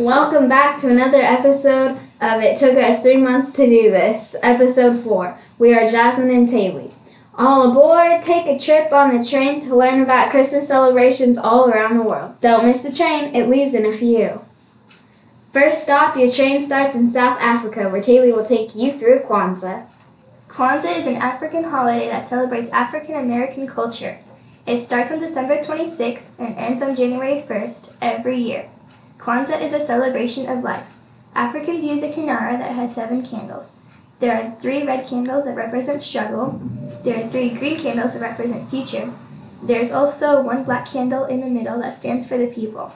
Welcome 0.00 0.48
back 0.48 0.78
to 0.78 0.90
another 0.90 1.20
episode 1.20 1.90
of 2.22 2.42
It 2.42 2.56
Took 2.56 2.74
Us 2.78 3.02
Three 3.02 3.18
Months 3.18 3.54
to 3.56 3.66
Do 3.66 3.90
This, 3.90 4.34
episode 4.42 4.98
four. 5.04 5.36
We 5.58 5.74
are 5.74 5.90
Jasmine 5.90 6.30
and 6.30 6.48
Taylor. 6.48 6.88
All 7.36 7.70
aboard, 7.70 8.22
take 8.22 8.46
a 8.46 8.58
trip 8.58 8.94
on 8.94 9.14
the 9.14 9.22
train 9.22 9.60
to 9.60 9.76
learn 9.76 10.00
about 10.00 10.30
Christmas 10.30 10.68
celebrations 10.68 11.36
all 11.36 11.68
around 11.68 11.98
the 11.98 12.02
world. 12.02 12.40
Don't 12.40 12.64
miss 12.64 12.82
the 12.82 12.96
train, 12.96 13.34
it 13.34 13.50
leaves 13.50 13.74
in 13.74 13.84
a 13.84 13.92
few. 13.92 14.40
First 15.52 15.84
stop, 15.84 16.16
your 16.16 16.32
train 16.32 16.62
starts 16.62 16.96
in 16.96 17.10
South 17.10 17.38
Africa, 17.38 17.90
where 17.90 18.00
Taylor 18.00 18.34
will 18.34 18.46
take 18.46 18.74
you 18.74 18.92
through 18.92 19.18
Kwanzaa. 19.18 19.86
Kwanzaa 20.48 20.96
is 20.96 21.08
an 21.08 21.16
African 21.16 21.64
holiday 21.64 22.08
that 22.08 22.24
celebrates 22.24 22.70
African 22.70 23.16
American 23.16 23.66
culture. 23.66 24.16
It 24.66 24.80
starts 24.80 25.12
on 25.12 25.18
December 25.18 25.58
26th 25.58 26.38
and 26.38 26.56
ends 26.56 26.80
on 26.80 26.94
January 26.94 27.44
1st 27.46 27.98
every 28.00 28.38
year. 28.38 28.70
Kwanzaa 29.20 29.60
is 29.60 29.74
a 29.74 29.80
celebration 29.80 30.48
of 30.48 30.64
life. 30.64 30.96
Africans 31.34 31.84
use 31.84 32.02
a 32.02 32.10
kinara 32.10 32.58
that 32.58 32.74
has 32.74 32.94
seven 32.94 33.22
candles. 33.22 33.76
There 34.18 34.32
are 34.34 34.50
three 34.50 34.86
red 34.86 35.06
candles 35.06 35.44
that 35.44 35.56
represent 35.56 36.00
struggle. 36.00 36.58
There 37.04 37.22
are 37.22 37.28
three 37.28 37.50
green 37.50 37.78
candles 37.78 38.14
that 38.14 38.22
represent 38.22 38.68
future. 38.68 39.12
There's 39.62 39.92
also 39.92 40.42
one 40.42 40.64
black 40.64 40.86
candle 40.86 41.24
in 41.26 41.40
the 41.42 41.50
middle 41.50 41.78
that 41.80 41.94
stands 41.94 42.26
for 42.26 42.38
the 42.38 42.46
people. 42.46 42.92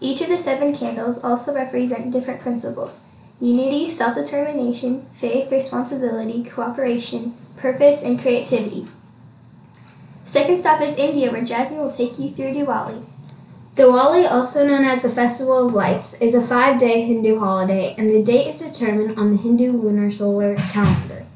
Each 0.00 0.20
of 0.20 0.28
the 0.28 0.36
seven 0.36 0.76
candles 0.76 1.24
also 1.24 1.54
represent 1.54 2.12
different 2.12 2.42
principles 2.42 3.06
unity, 3.40 3.90
self 3.90 4.14
determination, 4.14 5.02
faith, 5.14 5.50
responsibility, 5.50 6.44
cooperation, 6.44 7.32
purpose, 7.56 8.02
and 8.02 8.20
creativity. 8.20 8.86
Second 10.24 10.58
stop 10.58 10.80
is 10.82 10.98
India, 10.98 11.30
where 11.32 11.44
Jasmine 11.44 11.80
will 11.80 11.92
take 11.92 12.18
you 12.18 12.28
through 12.28 12.52
Diwali. 12.52 13.02
Diwali, 13.76 14.26
also 14.30 14.66
known 14.66 14.84
as 14.84 15.02
the 15.02 15.10
Festival 15.10 15.68
of 15.68 15.74
Lights, 15.74 16.18
is 16.22 16.34
a 16.34 16.40
five 16.40 16.80
day 16.80 17.02
Hindu 17.02 17.38
holiday, 17.38 17.94
and 17.98 18.08
the 18.08 18.22
date 18.22 18.48
is 18.48 18.72
determined 18.72 19.18
on 19.18 19.32
the 19.32 19.36
Hindu 19.36 19.70
lunar 19.70 20.10
solar 20.10 20.56
calendar. 20.56 21.26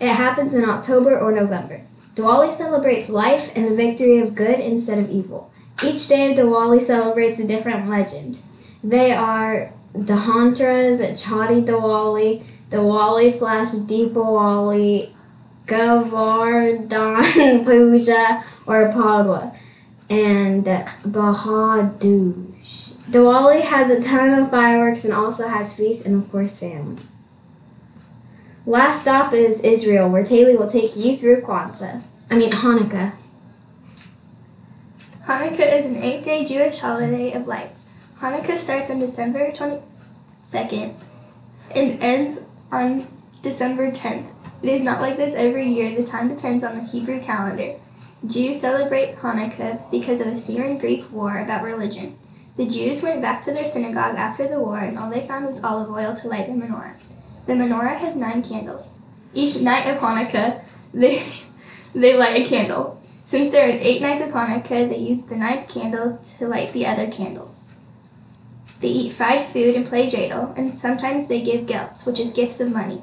It 0.00 0.10
happens 0.10 0.54
in 0.54 0.70
October 0.70 1.18
or 1.18 1.32
November. 1.32 1.80
Diwali 2.14 2.52
celebrates 2.52 3.10
life 3.10 3.56
and 3.56 3.66
the 3.66 3.74
victory 3.74 4.20
of 4.20 4.36
good 4.36 4.60
instead 4.60 5.00
of 5.00 5.10
evil. 5.10 5.50
Each 5.82 6.06
day 6.06 6.30
of 6.30 6.38
Diwali 6.38 6.80
celebrates 6.80 7.40
a 7.40 7.48
different 7.48 7.88
legend. 7.88 8.40
They 8.84 9.10
are 9.10 9.72
Dhantras, 9.92 11.02
Chati 11.18 11.66
Diwali, 11.66 12.40
Diwali 12.70 13.32
slash 13.32 13.74
Deepawali, 13.90 15.10
Govardhan 15.66 16.84
Puja, 17.64 18.44
or 18.68 18.92
Padwa, 18.92 19.56
and 20.08 20.39
Bahadush. 21.04 22.40
Diwali 23.10 23.62
has 23.62 23.90
a 23.90 24.00
ton 24.00 24.38
of 24.38 24.50
fireworks 24.50 25.04
and 25.04 25.12
also 25.12 25.48
has 25.48 25.76
feasts 25.76 26.06
and, 26.06 26.22
of 26.22 26.30
course, 26.30 26.60
family. 26.60 27.02
Last 28.66 29.02
stop 29.02 29.32
is 29.32 29.64
Israel, 29.64 30.08
where 30.08 30.24
Taylor 30.24 30.58
will 30.58 30.68
take 30.68 30.96
you 30.96 31.16
through 31.16 31.40
Kwanzaa. 31.40 32.02
I 32.30 32.36
mean, 32.36 32.52
Hanukkah. 32.52 33.12
Hanukkah 35.24 35.76
is 35.76 35.86
an 35.86 35.96
eight 36.02 36.24
day 36.24 36.44
Jewish 36.44 36.78
holiday 36.78 37.32
of 37.32 37.46
lights. 37.46 37.96
Hanukkah 38.18 38.58
starts 38.58 38.90
on 38.90 39.00
December 39.00 39.50
22nd 39.50 40.94
and 41.74 42.02
ends 42.02 42.48
on 42.70 43.06
December 43.42 43.90
10th. 43.90 44.26
It 44.62 44.68
is 44.68 44.82
not 44.82 45.00
like 45.00 45.16
this 45.16 45.34
every 45.34 45.66
year, 45.66 45.96
the 45.96 46.04
time 46.06 46.28
depends 46.28 46.62
on 46.62 46.76
the 46.76 46.84
Hebrew 46.84 47.20
calendar. 47.20 47.70
Jews 48.26 48.60
celebrate 48.60 49.16
Hanukkah 49.16 49.90
because 49.90 50.20
of 50.20 50.26
a 50.26 50.36
Syrian 50.36 50.76
Greek 50.76 51.10
war 51.10 51.38
about 51.38 51.64
religion. 51.64 52.14
The 52.58 52.66
Jews 52.66 53.02
went 53.02 53.22
back 53.22 53.42
to 53.42 53.52
their 53.52 53.66
synagogue 53.66 54.16
after 54.16 54.46
the 54.46 54.60
war 54.60 54.78
and 54.78 54.98
all 54.98 55.10
they 55.10 55.26
found 55.26 55.46
was 55.46 55.64
olive 55.64 55.90
oil 55.90 56.14
to 56.14 56.28
light 56.28 56.46
the 56.46 56.52
menorah. 56.52 56.92
The 57.46 57.54
menorah 57.54 57.96
has 57.96 58.16
nine 58.16 58.42
candles. 58.42 58.98
Each 59.32 59.62
night 59.62 59.86
of 59.86 59.98
Hanukkah, 59.98 60.62
they, 60.94 61.22
they 61.98 62.14
light 62.14 62.42
a 62.42 62.44
candle. 62.46 63.00
Since 63.02 63.50
there 63.50 63.66
are 63.68 63.78
eight 63.80 64.02
nights 64.02 64.22
of 64.22 64.32
Hanukkah, 64.32 64.90
they 64.90 64.98
use 64.98 65.22
the 65.22 65.36
ninth 65.36 65.72
candle 65.72 66.18
to 66.18 66.48
light 66.48 66.74
the 66.74 66.86
other 66.86 67.10
candles. 67.10 67.72
They 68.80 68.88
eat 68.88 69.12
fried 69.12 69.46
food 69.46 69.76
and 69.76 69.86
play 69.86 70.10
dreidel, 70.10 70.56
and 70.58 70.76
sometimes 70.76 71.28
they 71.28 71.42
give 71.42 71.66
gelts, 71.66 72.06
which 72.06 72.20
is 72.20 72.32
gifts 72.32 72.60
of 72.60 72.72
money. 72.72 73.02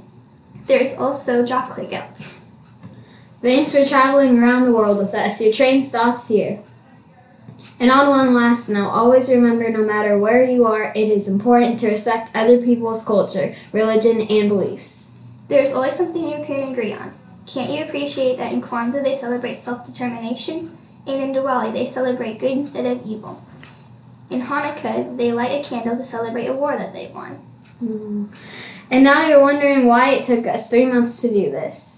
There 0.68 0.82
is 0.82 1.00
also 1.00 1.46
chocolate 1.46 1.90
gelt. 1.90 2.36
Thanks 3.48 3.74
for 3.74 3.86
traveling 3.86 4.44
around 4.44 4.66
the 4.66 4.74
world 4.74 4.98
with 4.98 5.14
us. 5.14 5.40
Your 5.40 5.54
train 5.54 5.82
stops 5.82 6.28
here. 6.28 6.60
And 7.80 7.90
on 7.90 8.10
one 8.10 8.34
last 8.34 8.68
note, 8.68 8.90
always 8.90 9.32
remember 9.32 9.70
no 9.70 9.86
matter 9.86 10.20
where 10.20 10.44
you 10.44 10.66
are, 10.66 10.92
it 10.94 11.08
is 11.08 11.30
important 11.30 11.80
to 11.80 11.88
respect 11.88 12.36
other 12.36 12.62
people's 12.62 13.08
culture, 13.08 13.56
religion, 13.72 14.20
and 14.30 14.50
beliefs. 14.50 15.18
There's 15.48 15.72
always 15.72 15.96
something 15.96 16.28
you 16.28 16.44
can 16.44 16.74
agree 16.74 16.92
on. 16.92 17.14
Can't 17.46 17.72
you 17.72 17.86
appreciate 17.86 18.36
that 18.36 18.52
in 18.52 18.62
Kwanzaa 18.62 19.02
they 19.02 19.16
celebrate 19.16 19.56
self 19.56 19.86
determination, 19.86 20.70
and 21.08 21.24
in 21.24 21.32
Diwali 21.32 21.72
they 21.72 21.86
celebrate 21.86 22.40
good 22.40 22.52
instead 22.52 22.86
of 22.86 23.06
evil? 23.06 23.42
In 24.30 24.42
Hanukkah, 24.42 25.16
they 25.16 25.32
light 25.32 25.52
a 25.52 25.64
candle 25.64 25.96
to 25.96 26.04
celebrate 26.04 26.48
a 26.48 26.54
war 26.54 26.78
that 26.78 26.92
they 26.92 27.10
won. 27.16 27.36
Hmm. 27.80 28.26
And 28.92 29.06
now 29.06 29.26
you're 29.26 29.40
wondering 29.40 29.86
why 29.86 30.16
it 30.16 30.26
took 30.26 30.46
us 30.46 30.70
three 30.70 30.86
months 30.86 31.22
to 31.22 31.30
do 31.30 31.50
this. 31.50 31.97